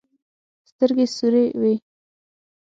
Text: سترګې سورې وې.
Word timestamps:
سترګې 0.69 1.05
سورې 1.15 1.45
وې. 1.61 1.73